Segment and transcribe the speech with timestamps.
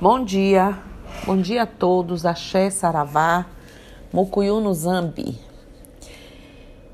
[0.00, 0.76] Bom dia,
[1.24, 3.46] bom dia a todos, Axé, Saravá,
[4.12, 5.38] Mucuyu no Zambi.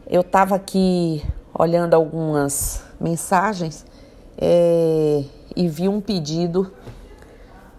[0.06, 1.24] Eu estava aqui
[1.58, 3.87] olhando algumas mensagens
[4.37, 5.24] é,
[5.56, 6.71] e vi um pedido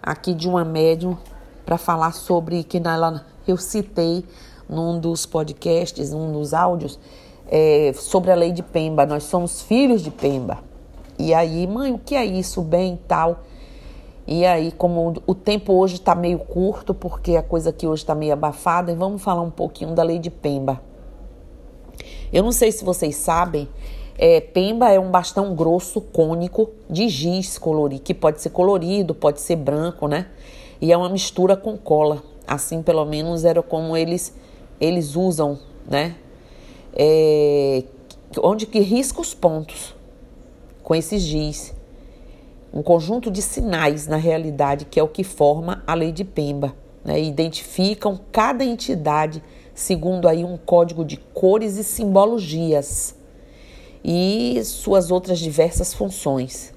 [0.01, 1.15] aqui de uma médium
[1.63, 4.25] para falar sobre que ela, eu citei
[4.67, 6.99] num dos podcasts, num dos áudios,
[7.47, 9.05] é, sobre a lei de Pemba.
[9.05, 10.57] Nós somos filhos de Pemba.
[11.19, 13.43] E aí, mãe, o que é isso, bem tal?
[14.31, 18.13] E aí, como o tempo hoje está meio curto, porque a coisa aqui hoje está
[18.13, 20.79] meio abafada, vamos falar um pouquinho da lei de Pemba.
[22.31, 23.67] Eu não sei se vocês sabem,
[24.19, 29.41] é, Pemba é um bastão grosso, cônico, de giz colorido, que pode ser colorido, pode
[29.41, 30.27] ser branco, né?
[30.79, 32.21] E é uma mistura com cola.
[32.45, 34.35] Assim, pelo menos, era como eles,
[34.79, 35.57] eles usam,
[35.89, 36.15] né?
[36.93, 37.83] É,
[38.43, 39.95] onde que risca os pontos
[40.83, 41.78] com esses giz
[42.73, 46.75] um conjunto de sinais na realidade que é o que forma a lei de Pemba.
[47.03, 47.21] Né?
[47.21, 53.15] Identificam cada entidade segundo aí um código de cores e simbologias
[54.03, 56.73] e suas outras diversas funções.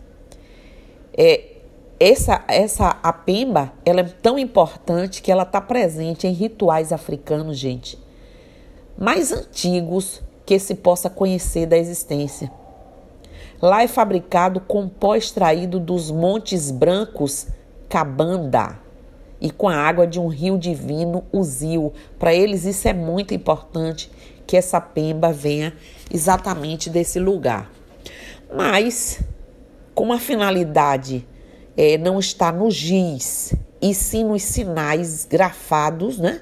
[1.17, 1.53] É,
[1.99, 7.59] essa, essa a Pemba ela é tão importante que ela está presente em rituais africanos,
[7.59, 7.99] gente,
[8.97, 12.51] mais antigos que se possa conhecer da existência.
[13.63, 17.47] Lá é fabricado com pó extraído dos Montes Brancos
[17.89, 18.81] Cabanda
[19.41, 21.93] e com a água de um rio divino, o Zil.
[22.19, 24.11] Para eles isso é muito importante
[24.49, 25.73] que essa pemba venha
[26.13, 27.71] exatamente desse lugar.
[28.53, 29.23] Mas,
[29.95, 31.25] como a finalidade
[31.77, 36.41] é, não está no giz, e sim nos sinais grafados, né?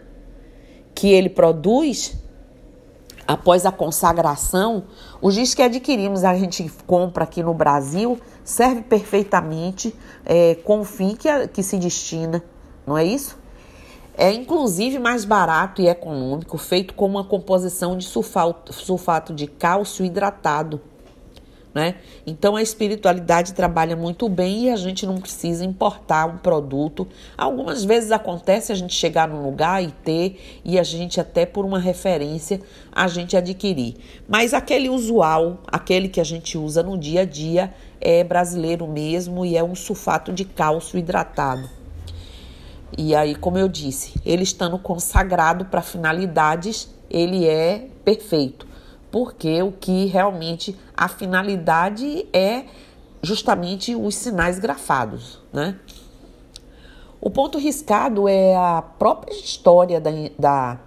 [0.95, 2.15] Que ele produz,
[3.31, 4.83] após a consagração,
[5.23, 9.95] o giz que adquirimos, a gente compra aqui no Brasil, serve perfeitamente
[10.27, 12.43] é, com o fim que, que se destina,
[12.85, 13.39] não é isso?
[14.19, 20.05] É inclusive mais barato e econômico, feito com uma composição de sulfato, sulfato de cálcio
[20.05, 20.81] hidratado
[21.75, 21.97] né?
[22.27, 27.07] Então a espiritualidade trabalha muito bem e a gente não precisa importar um produto.
[27.37, 31.65] Algumas vezes acontece a gente chegar num lugar e ter e a gente até por
[31.65, 32.61] uma referência
[32.93, 33.97] a gente adquirir.
[34.29, 39.45] Mas aquele usual, aquele que a gente usa no dia a dia é brasileiro mesmo
[39.45, 41.69] e é um sulfato de cálcio hidratado.
[42.99, 48.70] E aí, como eu disse, ele estando consagrado para finalidades, ele é perfeito
[49.11, 52.65] porque o que realmente a finalidade é
[53.23, 55.79] justamente os sinais grafados, né?
[57.21, 60.79] O ponto riscado é a própria história da, da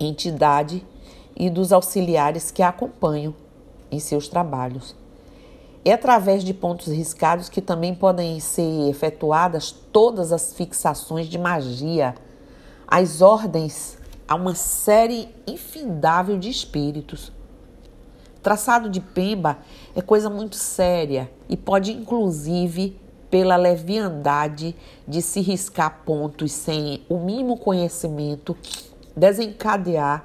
[0.00, 0.86] entidade
[1.36, 3.34] e dos auxiliares que a acompanham
[3.90, 4.96] em seus trabalhos.
[5.84, 12.14] É através de pontos riscados que também podem ser efetuadas todas as fixações de magia,
[12.86, 17.32] as ordens a uma série infindável de espíritos.
[18.42, 19.58] Traçado de Pemba
[19.96, 22.94] é coisa muito séria e pode, inclusive,
[23.30, 28.56] pela leviandade de se riscar pontos sem o mínimo conhecimento,
[29.16, 30.22] desencadear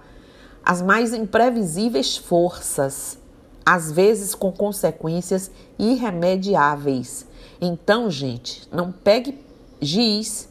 [0.66, 3.18] as mais imprevisíveis forças,
[3.66, 5.50] às vezes com consequências
[5.80, 7.25] irremediáveis.
[7.59, 9.40] Então, gente, não pegue
[9.81, 10.47] giz,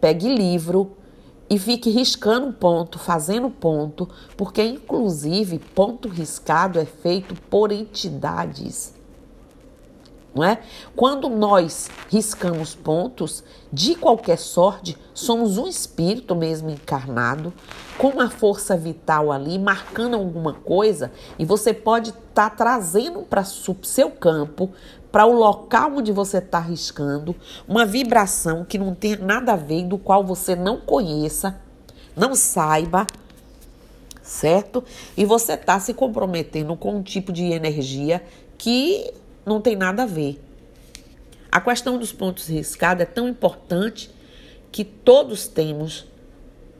[0.00, 0.96] pegue livro,
[1.50, 8.94] e fique riscando ponto, fazendo ponto, porque inclusive ponto riscado é feito por entidades.
[10.34, 10.60] Não é?
[10.94, 13.42] Quando nós riscamos pontos,
[13.72, 17.52] de qualquer sorte, somos um espírito mesmo encarnado,
[17.96, 23.40] com uma força vital ali, marcando alguma coisa, e você pode estar tá trazendo para
[23.40, 24.70] o seu campo
[25.10, 27.34] para o local onde você está riscando,
[27.66, 31.60] uma vibração que não tem nada a ver, do qual você não conheça,
[32.14, 33.06] não saiba,
[34.22, 34.84] certo?
[35.16, 38.22] E você está se comprometendo com um tipo de energia
[38.58, 39.12] que
[39.46, 40.42] não tem nada a ver.
[41.50, 44.10] A questão dos pontos riscados é tão importante
[44.70, 46.06] que todos temos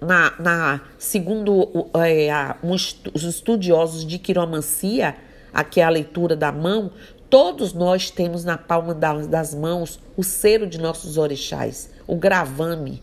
[0.00, 5.16] na, na segundo é, um, os estudiosos de quiromancia,
[5.52, 6.92] aqui é a leitura da mão,
[7.30, 13.02] Todos nós temos na palma das mãos o cero de nossos orixás, o gravame,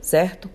[0.00, 0.48] certo?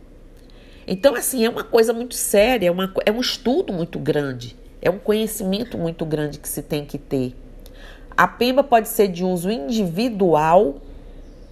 [0.88, 4.90] Então, assim, é uma coisa muito séria, é, uma, é um estudo muito grande, é
[4.90, 7.36] um conhecimento muito grande que se tem que ter.
[8.16, 10.76] A pemba pode ser de uso individual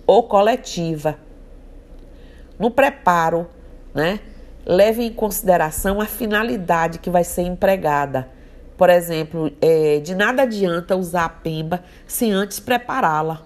[0.08, 1.18] ou coletiva.
[2.58, 3.50] No preparo,
[3.94, 4.22] né,
[4.66, 8.39] leve em consideração a finalidade que vai ser empregada
[8.80, 13.44] por exemplo, é, de nada adianta usar a pemba sem antes prepará-la.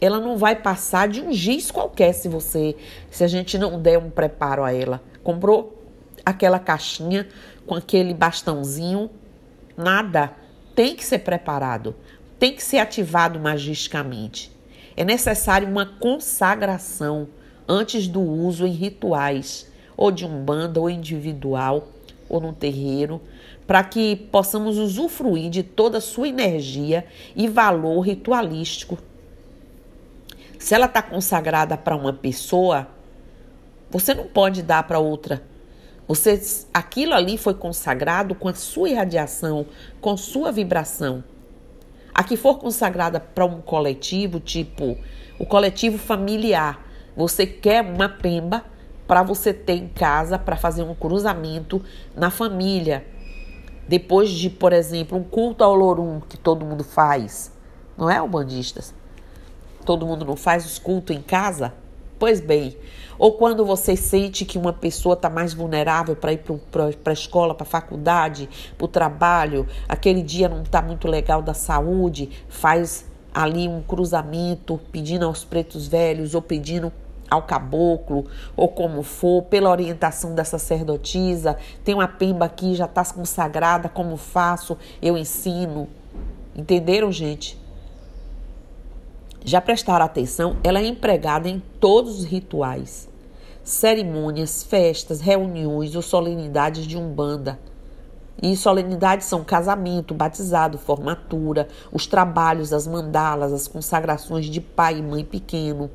[0.00, 2.76] ela não vai passar de um giz qualquer se você,
[3.10, 5.02] se a gente não der um preparo a ela.
[5.24, 5.82] Comprou
[6.24, 7.26] aquela caixinha
[7.66, 9.10] com aquele bastãozinho,
[9.76, 10.30] nada.
[10.72, 11.92] Tem que ser preparado,
[12.38, 14.52] tem que ser ativado magisticamente.
[14.96, 17.26] É necessário uma consagração
[17.66, 21.88] antes do uso em rituais, ou de umbanda, ou individual,
[22.32, 23.20] ou no terreiro,
[23.66, 27.04] para que possamos usufruir de toda a sua energia
[27.36, 28.98] e valor ritualístico.
[30.58, 32.88] Se ela está consagrada para uma pessoa,
[33.90, 35.42] você não pode dar para outra.
[36.08, 36.40] Você,
[36.72, 39.66] aquilo ali foi consagrado com a sua irradiação,
[40.00, 41.22] com sua vibração.
[42.14, 44.96] A que for consagrada para um coletivo, tipo
[45.38, 48.64] o coletivo familiar, você quer uma pemba
[49.06, 51.82] para você ter em casa para fazer um cruzamento
[52.16, 53.06] na família.
[53.88, 57.52] Depois de, por exemplo, um culto ao Lorum que todo mundo faz,
[57.96, 58.94] não é, bandistas?
[59.84, 61.74] Todo mundo não faz os cultos em casa?
[62.18, 62.76] Pois bem,
[63.18, 66.38] ou quando você sente que uma pessoa está mais vulnerável para ir
[66.72, 71.42] para a escola, para a faculdade, para o trabalho, aquele dia não está muito legal
[71.42, 73.04] da saúde, faz
[73.34, 76.92] ali um cruzamento pedindo aos pretos velhos ou pedindo
[77.32, 81.56] ao caboclo, ou como for, pela orientação da sacerdotisa.
[81.82, 84.76] Tem uma pemba aqui, já está consagrada, como faço?
[85.00, 85.88] Eu ensino.
[86.54, 87.58] Entenderam, gente?
[89.44, 90.56] Já prestaram atenção?
[90.62, 93.08] Ela é empregada em todos os rituais,
[93.64, 97.58] cerimônias, festas, reuniões ou solenidades de Umbanda.
[98.42, 105.02] E solenidades são casamento, batizado, formatura, os trabalhos, as mandalas, as consagrações de pai e
[105.02, 105.90] mãe pequeno,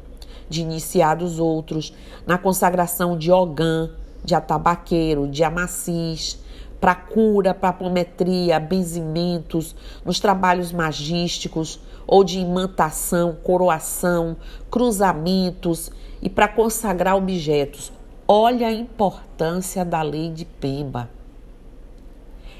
[0.50, 1.94] de iniciados outros,
[2.26, 3.90] na consagração de Ogã,
[4.24, 6.40] de atabaqueiro, de amacis,
[6.80, 14.38] para cura, para apometria, benzimentos, nos trabalhos magísticos ou de imantação, coroação,
[14.70, 15.92] cruzamentos
[16.22, 17.92] e para consagrar objetos.
[18.28, 21.10] Olha a importância da lei de Pemba.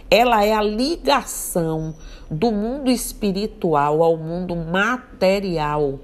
[0.10, 1.94] Ela é a ligação
[2.32, 6.00] do mundo espiritual ao mundo material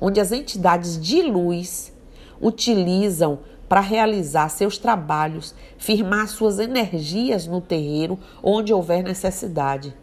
[0.00, 1.92] onde as entidades de luz
[2.40, 3.38] utilizam
[3.68, 9.94] para realizar seus trabalhos, firmar suas energias no terreiro onde houver necessidade.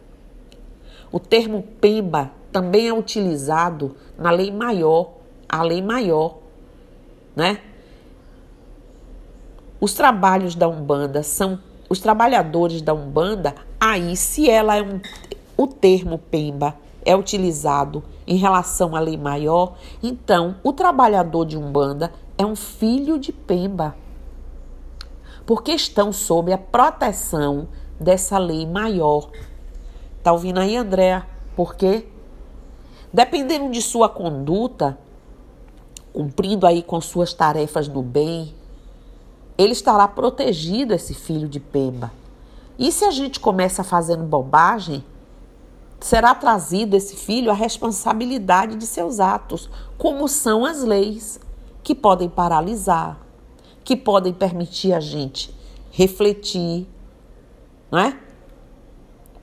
[1.10, 5.14] O termo Pemba também é utilizado na lei maior,
[5.48, 6.38] a lei maior,
[7.34, 7.60] né?
[9.80, 11.58] Os trabalhos da Umbanda são
[11.88, 15.00] os trabalhadores da Umbanda, aí se ela é um
[15.56, 22.12] o termo Pemba é utilizado em relação à lei maior, então o trabalhador de Umbanda
[22.38, 23.96] é um filho de Pemba.
[25.46, 27.68] Porque estão sob a proteção
[28.00, 29.28] dessa lei maior.
[30.22, 31.26] Tá ouvindo aí, Andréa?
[31.54, 32.08] Por quê?
[33.12, 34.98] Dependendo de sua conduta,
[36.12, 38.54] cumprindo aí com suas tarefas do bem,
[39.56, 42.10] ele estará protegido, esse filho de Pemba.
[42.78, 45.04] E se a gente começa fazendo bobagem,
[46.04, 51.40] será trazido esse filho a responsabilidade de seus atos, como são as leis,
[51.82, 53.18] que podem paralisar,
[53.82, 55.56] que podem permitir a gente
[55.90, 56.86] refletir,
[57.90, 58.18] não é?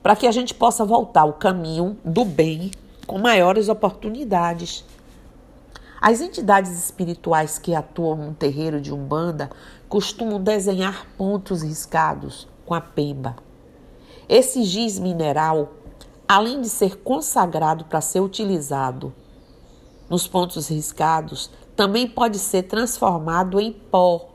[0.04, 2.70] Para que a gente possa voltar ao caminho do bem
[3.08, 4.84] com maiores oportunidades.
[6.00, 9.50] As entidades espirituais que atuam no terreiro de Umbanda
[9.88, 13.34] costumam desenhar pontos riscados com a pemba.
[14.28, 15.81] Esse giz mineral
[16.32, 19.12] além de ser consagrado para ser utilizado
[20.08, 24.30] nos pontos riscados, também pode ser transformado em pó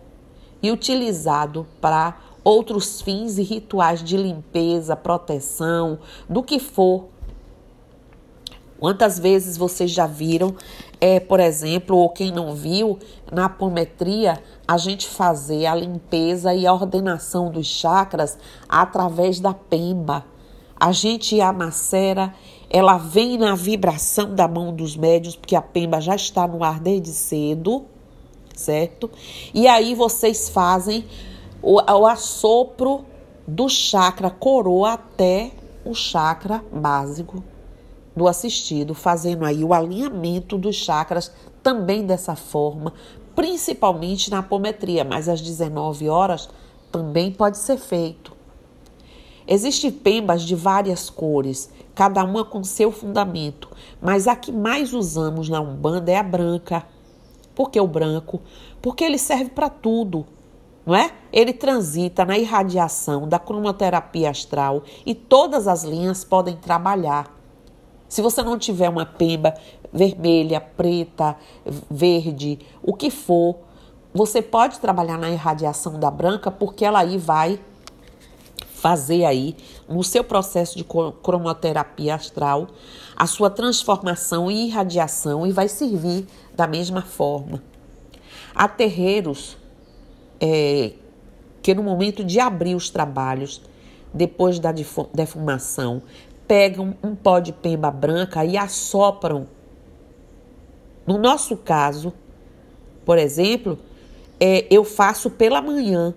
[0.61, 5.97] e utilizado para outros fins e rituais de limpeza, proteção,
[6.29, 7.05] do que for.
[8.79, 10.55] Quantas vezes vocês já viram,
[11.01, 12.99] é, por exemplo, ou quem não viu,
[13.31, 18.37] na apometria, a gente fazer a limpeza e a ordenação dos chakras
[18.69, 20.37] através da pemba
[20.79, 22.34] a gente a macera,
[22.69, 26.79] ela vem na vibração da mão dos médios, porque a pemba já está no ar
[26.79, 27.86] desde cedo,
[28.55, 29.10] certo?
[29.53, 31.05] E aí vocês fazem
[31.62, 33.05] o, o assopro
[33.48, 35.51] do chakra coroa até
[35.86, 37.43] o chakra básico
[38.15, 41.31] do assistido, fazendo aí o alinhamento dos chakras
[41.63, 42.93] também dessa forma,
[43.36, 46.50] principalmente na apometria, mas às 19 horas
[46.91, 48.37] também pode ser feito.
[49.47, 53.69] Existem pembas de várias cores, cada uma com seu fundamento,
[54.01, 56.83] mas a que mais usamos na Umbanda é a branca.
[57.55, 58.41] Por que o branco?
[58.81, 60.25] Porque ele serve para tudo,
[60.85, 61.11] não é?
[61.31, 67.33] Ele transita na irradiação da cromoterapia astral e todas as linhas podem trabalhar.
[68.09, 69.53] Se você não tiver uma pemba
[69.91, 71.37] vermelha, preta,
[71.89, 73.57] verde, o que for,
[74.13, 77.59] você pode trabalhar na irradiação da branca, porque ela aí vai
[78.77, 79.55] fazer aí
[79.89, 80.86] no seu processo de
[81.24, 82.67] cromoterapia astral
[83.15, 87.63] a sua transformação e irradiação e vai servir da mesma forma.
[88.53, 89.57] Há terreiros
[90.39, 90.93] é,
[91.62, 93.62] que no momento de abrir os trabalhos,
[94.13, 96.03] depois da defumação,
[96.48, 99.48] pegam um pó de pemba branca e assopram.
[101.05, 102.13] No nosso caso,
[103.03, 103.79] por exemplo,
[104.39, 106.13] é, eu faço pela manhã.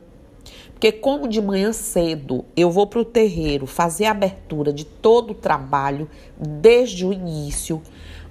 [0.80, 5.32] Porque como de manhã cedo eu vou para o terreiro fazer a abertura de todo
[5.32, 6.08] o trabalho
[6.38, 7.82] desde o início,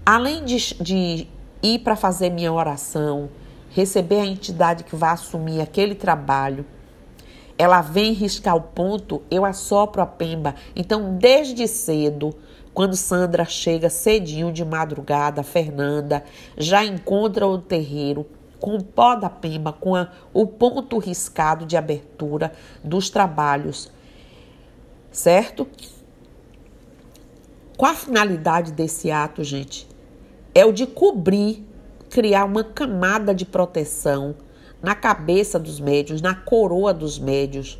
[0.03, 1.27] além de, de
[1.61, 3.29] ir para fazer minha oração,
[3.69, 6.65] receber a entidade que vai assumir aquele trabalho,
[7.55, 10.55] ela vem riscar o ponto, eu assopro a pemba.
[10.75, 12.33] Então, desde cedo,
[12.73, 16.23] quando Sandra chega cedinho de madrugada, Fernanda
[16.57, 18.25] já encontra o terreiro
[18.59, 22.51] com o pó da pemba, com a, o ponto riscado de abertura
[22.83, 23.91] dos trabalhos,
[25.11, 25.67] certo?
[27.77, 29.87] Qual a finalidade desse ato, gente?
[30.53, 31.65] É o de cobrir,
[32.09, 34.35] criar uma camada de proteção
[34.81, 37.79] na cabeça dos médios, na coroa dos médios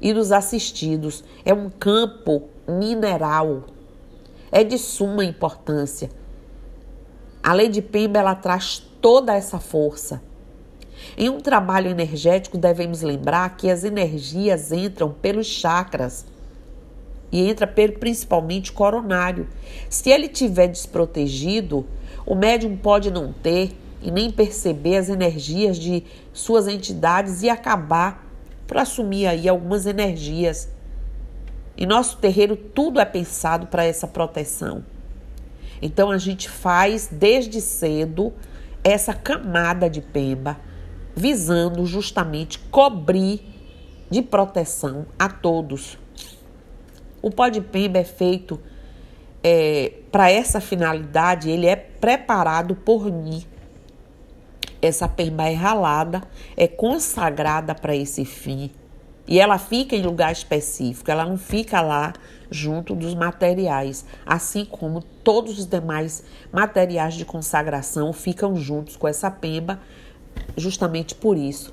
[0.00, 1.22] e dos assistidos.
[1.44, 3.64] É um campo mineral.
[4.50, 6.10] É de suma importância.
[7.42, 10.22] A lei de Pemba ela traz toda essa força.
[11.16, 16.26] Em um trabalho energético, devemos lembrar que as energias entram pelos chakras
[17.32, 19.48] e entra pelo principalmente coronário.
[19.88, 21.86] Se ele tiver desprotegido,
[22.26, 28.26] o médium pode não ter e nem perceber as energias de suas entidades e acabar
[28.66, 30.68] por assumir aí algumas energias.
[31.76, 34.84] Em nosso terreiro, tudo é pensado para essa proteção.
[35.80, 38.32] Então, a gente faz desde cedo
[38.82, 40.58] essa camada de pemba,
[41.14, 43.40] visando justamente cobrir
[44.10, 45.98] de proteção a todos.
[47.22, 48.60] O pó de pemba é feito
[49.42, 53.44] é, para essa finalidade, ele é preparado por mim
[54.82, 56.22] essa pemba é ralada,
[56.56, 58.70] é consagrada para esse fim.
[59.26, 62.12] E ela fica em lugar específico, ela não fica lá
[62.50, 69.30] junto dos materiais, assim como todos os demais materiais de consagração ficam juntos com essa
[69.30, 69.80] pemba,
[70.56, 71.72] justamente por isso.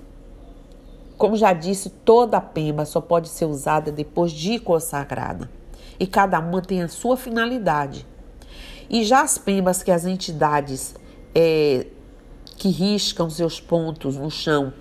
[1.18, 5.50] Como já disse, toda pemba só pode ser usada depois de consagrada,
[6.00, 8.06] e cada uma tem a sua finalidade.
[8.88, 10.96] E já as pembas que as entidades
[11.34, 11.88] é,
[12.56, 14.72] que riscam seus pontos no chão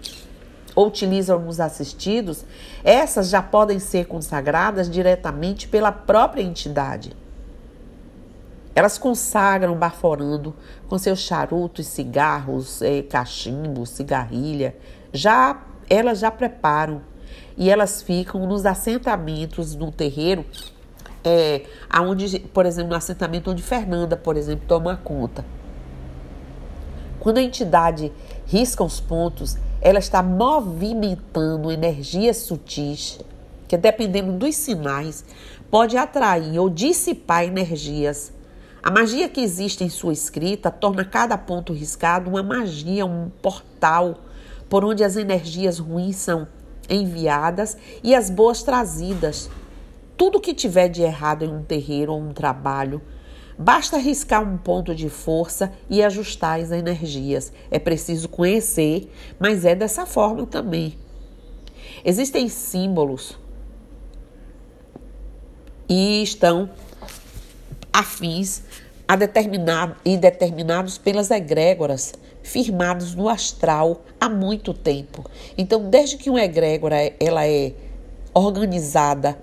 [0.76, 2.44] ou utilizam os assistidos,
[2.84, 7.16] essas já podem ser consagradas diretamente pela própria entidade.
[8.74, 10.54] Elas consagram baforando
[10.86, 14.76] com seus charutos, cigarros, é, cachimbo, cigarrilha.
[15.14, 17.00] Já elas já preparam
[17.56, 20.44] e elas ficam nos assentamentos no terreiro,
[21.24, 25.42] é, aonde, por exemplo, no assentamento onde Fernanda, por exemplo, toma conta.
[27.18, 28.12] Quando a entidade
[28.46, 29.56] risca os pontos,
[29.86, 33.20] ela está movimentando energias sutis,
[33.68, 35.24] que dependendo dos sinais,
[35.70, 38.32] pode atrair ou dissipar energias.
[38.82, 44.18] A magia que existe em sua escrita torna cada ponto riscado uma magia, um portal
[44.68, 46.48] por onde as energias ruins são
[46.90, 49.48] enviadas e as boas trazidas.
[50.16, 53.00] Tudo que tiver de errado em um terreiro ou um trabalho
[53.58, 57.52] Basta riscar um ponto de força e ajustar as energias.
[57.70, 60.98] É preciso conhecer, mas é dessa forma também.
[62.04, 63.38] Existem símbolos
[65.88, 66.68] e estão
[67.92, 68.62] afins
[69.08, 75.24] a determinar, e determinados pelas egrégoras firmados no astral há muito tempo.
[75.56, 77.72] Então, desde que uma egrégora ela é
[78.34, 79.38] organizada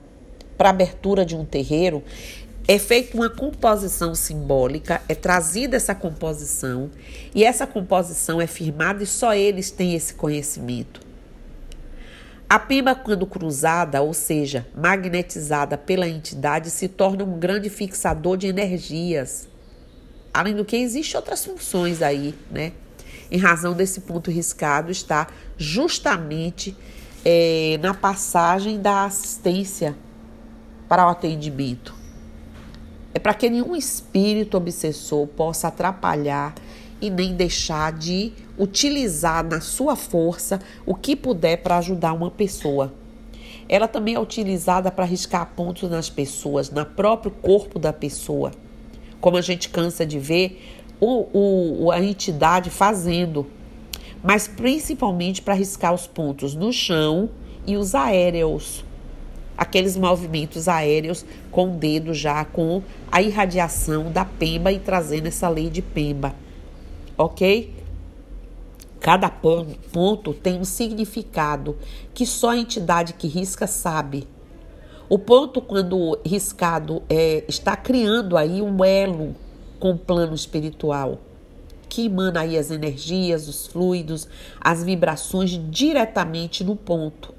[0.57, 2.03] para abertura de um terreiro,
[2.67, 6.89] é feita uma composição simbólica, é trazida essa composição
[7.35, 11.01] e essa composição é firmada e só eles têm esse conhecimento.
[12.49, 18.47] A pimba, quando cruzada, ou seja, magnetizada pela entidade, se torna um grande fixador de
[18.47, 19.49] energias.
[20.33, 22.71] Além do que, existem outras funções aí, né?
[23.31, 25.27] Em razão desse ponto riscado, está
[25.57, 26.77] justamente
[27.25, 29.95] é, na passagem da assistência
[30.87, 32.02] para o atendimento.
[33.13, 36.55] É para que nenhum espírito obsessor possa atrapalhar
[36.99, 42.93] e nem deixar de utilizar na sua força o que puder para ajudar uma pessoa.
[43.67, 48.51] Ela também é utilizada para riscar pontos nas pessoas, no próprio corpo da pessoa,
[49.21, 50.61] como a gente cansa de ver
[50.99, 53.47] o, o, a entidade fazendo,
[54.23, 57.29] mas principalmente para riscar os pontos no chão
[57.67, 58.83] e os aéreos
[59.63, 65.49] aqueles movimentos aéreos com o dedo já com a irradiação da pemba e trazendo essa
[65.49, 66.35] lei de pemba,
[67.17, 67.73] ok?
[68.99, 71.77] Cada ponto tem um significado
[72.13, 74.27] que só a entidade que risca sabe.
[75.09, 79.35] O ponto, quando riscado, é, está criando aí um elo
[79.77, 81.19] com o plano espiritual,
[81.89, 84.27] que emana aí as energias, os fluidos,
[84.61, 87.35] as vibrações diretamente no ponto.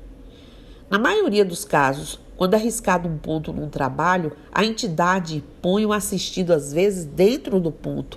[0.95, 6.53] Na maioria dos casos, quando arriscado um ponto num trabalho, a entidade põe o assistido
[6.53, 8.17] às vezes dentro do ponto.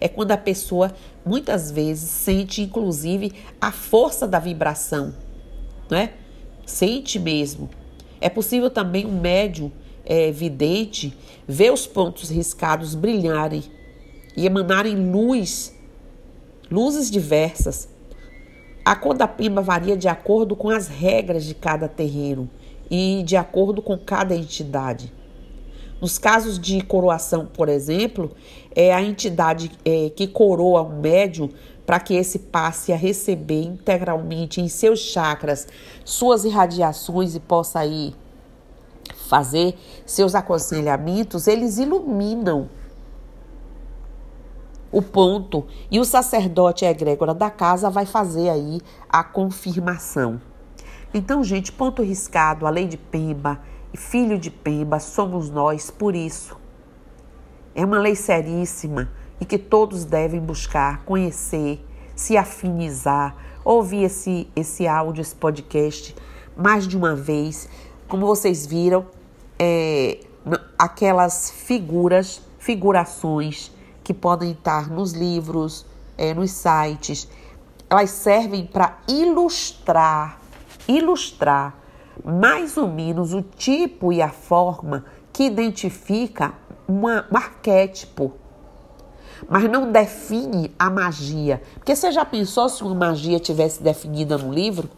[0.00, 0.94] É quando a pessoa
[1.26, 5.12] muitas vezes sente inclusive a força da vibração,
[5.90, 6.12] não é?
[6.64, 7.68] Sente mesmo.
[8.20, 9.72] É possível também um médium
[10.06, 13.64] é, vidente ver os pontos riscados brilharem
[14.36, 15.76] e emanarem luz,
[16.70, 17.88] luzes diversas,
[18.84, 22.48] a cor da pimba varia de acordo com as regras de cada terreiro
[22.90, 25.12] e de acordo com cada entidade.
[26.00, 28.32] Nos casos de coroação, por exemplo,
[28.74, 31.48] é a entidade é, que coroa um médium
[31.86, 35.68] para que esse passe a receber integralmente em seus chakras
[36.04, 38.14] suas irradiações e possa aí
[39.28, 39.74] fazer
[40.04, 42.68] seus aconselhamentos, eles iluminam
[44.92, 50.38] o ponto e o sacerdote egrégora da casa vai fazer aí a confirmação.
[51.14, 53.60] Então, gente, ponto riscado, a lei de Pemba
[53.92, 56.56] e filho de Pemba somos nós por isso.
[57.74, 61.82] É uma lei seríssima e que todos devem buscar, conhecer,
[62.14, 63.34] se afinizar,
[63.64, 66.14] ouvir esse, esse áudio, esse podcast
[66.54, 67.66] mais de uma vez.
[68.06, 69.06] Como vocês viram,
[69.58, 70.20] é,
[70.78, 73.71] aquelas figuras, figurações
[74.02, 77.28] que podem estar nos livros, é, nos sites.
[77.88, 80.40] Elas servem para ilustrar,
[80.88, 81.76] ilustrar
[82.24, 86.52] mais ou menos o tipo e a forma que identifica
[86.86, 88.32] uma, um arquétipo,
[89.48, 91.62] mas não define a magia.
[91.74, 94.88] Porque você já pensou se uma magia tivesse definida no livro?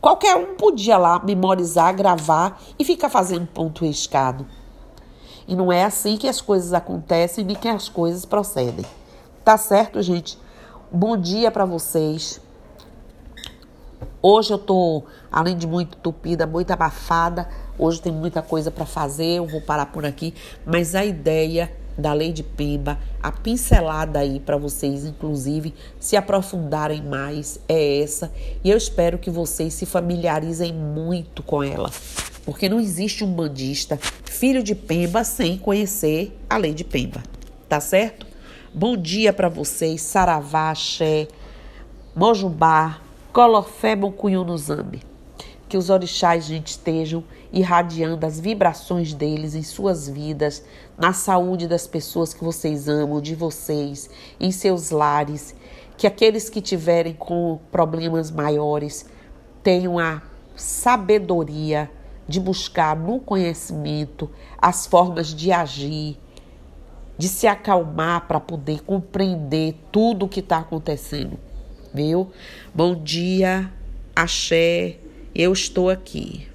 [0.00, 4.46] Qualquer um podia lá memorizar, gravar e ficar fazendo ponto riscado.
[5.48, 8.84] E não é assim que as coisas acontecem nem que as coisas procedem.
[9.44, 10.38] Tá certo, gente?
[10.90, 12.40] Bom dia para vocês.
[14.20, 17.48] Hoje eu tô, além de muito tupida, muito abafada.
[17.78, 22.12] Hoje tem muita coisa para fazer, eu vou parar por aqui, mas a ideia da
[22.12, 28.32] lei de Pemba, a pincelada aí para vocês, inclusive, se aprofundarem mais é essa,
[28.62, 31.90] e eu espero que vocês se familiarizem muito com ela,
[32.46, 37.20] porque não existe um bandista filho de Pemba sem conhecer a lei de Pemba,
[37.68, 38.24] tá certo?
[38.72, 41.26] Bom dia para vocês, Saravá, Xé,
[42.14, 43.00] Mojubá,
[43.32, 45.02] Colofé, Boncunhu Zambi.
[45.68, 50.62] Que os orixás, gente, estejam irradiando as vibrações deles em suas vidas,
[50.96, 55.52] na saúde das pessoas que vocês amam, de vocês, em seus lares.
[55.96, 59.06] Que aqueles que tiverem com problemas maiores
[59.64, 60.22] tenham a
[60.54, 61.90] sabedoria
[62.28, 66.18] de buscar no conhecimento as formas de agir,
[67.16, 71.38] de se acalmar para poder compreender tudo o que está acontecendo.
[71.94, 72.30] Viu?
[72.74, 73.72] Bom dia,
[74.14, 74.98] axé,
[75.34, 76.46] eu estou aqui.